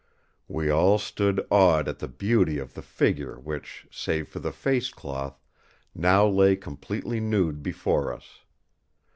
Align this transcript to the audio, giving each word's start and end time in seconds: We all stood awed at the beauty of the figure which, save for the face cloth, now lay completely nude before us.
We 0.47 0.71
all 0.71 0.97
stood 0.97 1.45
awed 1.51 1.87
at 1.87 1.99
the 1.99 2.07
beauty 2.07 2.57
of 2.57 2.73
the 2.73 2.81
figure 2.81 3.39
which, 3.39 3.85
save 3.91 4.29
for 4.29 4.39
the 4.39 4.51
face 4.51 4.89
cloth, 4.89 5.39
now 5.93 6.25
lay 6.25 6.55
completely 6.55 7.19
nude 7.19 7.61
before 7.61 8.11
us. 8.11 8.39